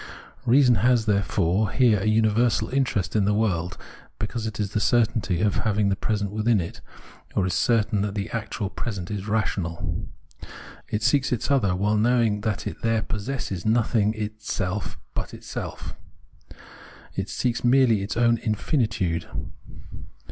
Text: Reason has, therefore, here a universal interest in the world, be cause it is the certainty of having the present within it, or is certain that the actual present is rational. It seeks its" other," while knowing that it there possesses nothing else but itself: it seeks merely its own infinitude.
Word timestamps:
Reason 0.47 0.73
has, 0.77 1.05
therefore, 1.05 1.69
here 1.69 1.99
a 1.99 2.07
universal 2.07 2.69
interest 2.69 3.15
in 3.15 3.25
the 3.25 3.35
world, 3.35 3.77
be 4.17 4.25
cause 4.25 4.47
it 4.47 4.59
is 4.59 4.71
the 4.71 4.79
certainty 4.79 5.41
of 5.41 5.57
having 5.57 5.89
the 5.89 5.95
present 5.95 6.31
within 6.31 6.59
it, 6.59 6.81
or 7.35 7.45
is 7.45 7.53
certain 7.53 8.01
that 8.01 8.15
the 8.15 8.27
actual 8.31 8.71
present 8.71 9.11
is 9.11 9.27
rational. 9.27 10.09
It 10.87 11.03
seeks 11.03 11.31
its" 11.31 11.51
other," 11.51 11.75
while 11.75 11.97
knowing 11.97 12.41
that 12.41 12.65
it 12.65 12.81
there 12.81 13.03
possesses 13.03 13.63
nothing 13.63 14.15
else 14.59 14.95
but 15.13 15.35
itself: 15.35 15.93
it 17.13 17.29
seeks 17.29 17.63
merely 17.63 18.01
its 18.01 18.17
own 18.17 18.39
infinitude. 18.39 19.29